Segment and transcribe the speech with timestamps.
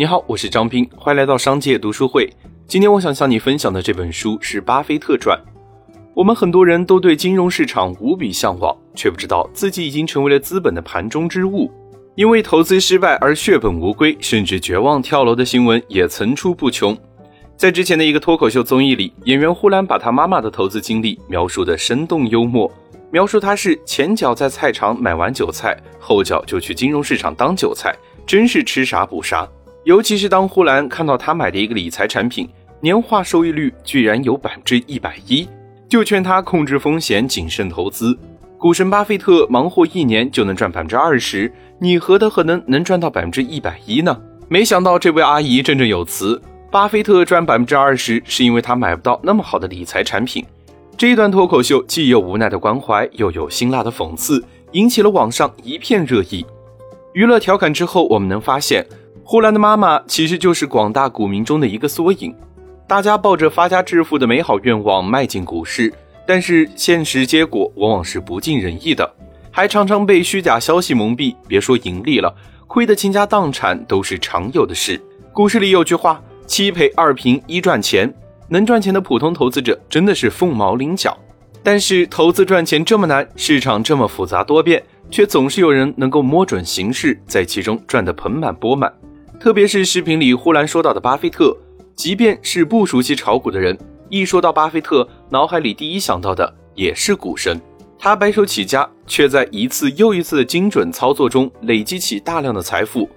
[0.00, 2.26] 你好，我是张斌，欢迎来到商界读书会。
[2.66, 5.38] 今天我想向你分享的这本书是《巴菲特传》。
[6.14, 11.70] 我们很多人都对金融市场无比向往，却不知道自己已经成为了资本的盘中之物。
[12.14, 16.96] 因为投资失败而血本无归，甚至绝望跳楼的新闻也层出不穷。
[17.54, 22.72] 在之前的一个脱口秀综艺里，演员呼兰把他妈妈的投资经历描述的生动幽默，
[23.12, 27.94] 描述他是前脚在菜场买完韭菜，后脚就去金融市场当韭菜，
[28.26, 29.46] 真是吃啥补啥。
[29.90, 32.48] 尤其是当呼兰看到他买的一个理财产品，
[32.78, 35.48] 年化收益率居然有百分之一百一，
[35.88, 38.16] 就劝他控制风险，谨慎投资。
[38.56, 44.16] 股神巴菲特忙活一年就能赚百分之二十，你何德何能能赚到百分之一百一呢？
[44.46, 50.46] 没想到这位阿姨振振有词，巴菲特赚百分之二十是因为他买不到那么好的理财产品。
[50.96, 56.46] 这一段脱口秀既有无奈的关怀，又有辛辣的讽刺，引起了网上一片热议。
[57.12, 58.86] 娱乐调侃之后，我们能发现。
[59.30, 62.34] 呼兰的妈妈其实就是广大股民中的一个缩影，
[62.88, 65.94] 大家抱着发家致富的美好愿望迈进股市，
[66.26, 69.08] 但是现实结果往往是不尽人意的，
[69.52, 71.36] 还常常被虚假消息蒙蔽。
[71.46, 72.34] 别说盈利了，
[72.66, 75.00] 亏得倾家荡产都是常有的事。
[75.32, 78.12] 股市里有句话：七赔二平一赚钱，
[78.48, 81.16] 能赚钱的普通投资者真的是凤毛麟角。
[81.62, 88.92] 但是投资赚钱这么难，市场这么复杂多变，却总是有人能够摸准形势，在其中赚得盆满钵满。
[89.40, 91.56] 特别是视频里忽然说到的巴菲特，
[91.96, 93.76] 即便是不熟悉炒股的人，
[94.10, 97.58] 一说到巴菲特，脑海里第一想到的也是股神。
[97.98, 103.08] 他白手起家，却在一次又一次的精准操作中累积起大量的财富，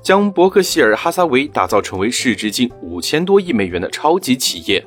[0.00, 4.84] 将伯克希尔哈撒韦打造成为市值近五千多亿美元的超级企业。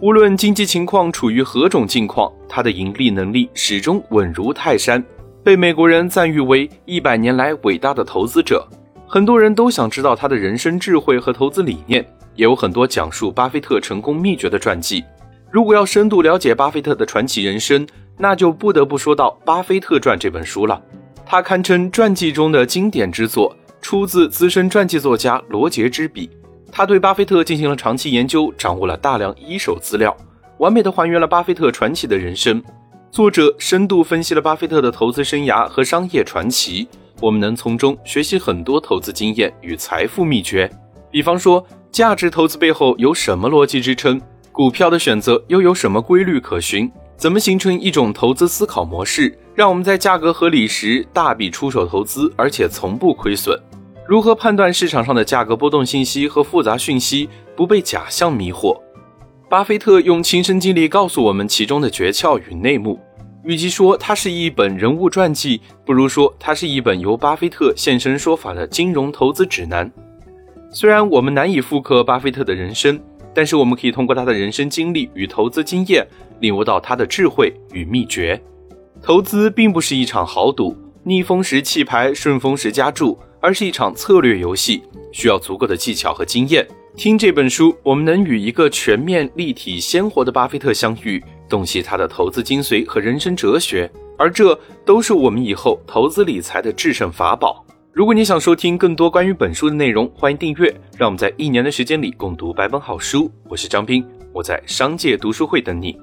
[0.00, 5.04] 无论经济情况处于何种境况，他的盈利能力始终稳如泰山，
[5.42, 8.64] 被美国人赞誉为一百年来伟大的投资者。
[9.12, 12.00] 很多人都想知道他的人生智慧和投资理念，
[12.36, 15.04] 也有很多讲述巴菲特成功秘诀的传记。
[15.50, 17.84] 如果要深度了解巴菲特的传奇人生，
[18.16, 20.80] 那就不得不说到《巴菲特传》这本书了。
[21.26, 23.52] 它堪称传记中的经典之作，
[23.82, 26.30] 出自资深传记作家罗杰之笔。
[26.70, 30.16] 他对巴菲特进行了长期研究，掌握了大量一手资料，
[30.58, 32.62] 完美的还原了巴菲特传奇的人生。
[33.10, 36.86] 作者深度分析了巴菲特的投资生涯和商业传奇。
[37.20, 40.70] 我们能从中学习很多投资经验与财富秘诀，
[41.10, 44.20] 比方说价值投资背后有什么逻辑支撑，
[44.50, 53.58] 股票的选择又有什么规律可循，怎么形成一种投资思考模式，让我们在价格合理时大笔出手投资，而且从不亏损？
[54.08, 58.80] 如何判断市场上的价格波动信息和复杂讯息，不被假象迷惑？
[59.48, 62.98] 巴菲特用亲身经历告诉我们其中的诀窍与内幕。
[63.44, 69.90] 与其说它是一本人物传记，不如说它是一本由巴菲特现身说法的金融投资指南。
[70.70, 73.00] 虽然我们难以复刻巴菲特的人生，
[73.34, 76.06] 但是我们可以通过他的人生经历与投资经验，
[76.40, 78.40] 领悟到他的智慧与秘诀。
[79.02, 86.66] 投资并不是一场豪赌，逆风时弃牌，顺风时加注，而是一场策略游戏，需要足够的技巧和经验。
[86.94, 91.22] 听这本书，我们能与一个全面、立体、鲜活的巴菲特相遇。
[91.50, 97.62] 洞悉他的投资精髓和人生哲学，而这都是我们以后投资理财的制胜法宝。
[97.92, 100.72] 如果你想收听更多关于本书的内容，欢迎订阅。
[100.96, 103.28] 让我们在一年的时间里共读百本好书。
[103.48, 105.98] 我是张斌，我在商界读书会等你。